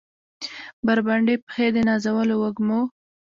[0.85, 2.79] بربنډې پښې د نازولو وږمو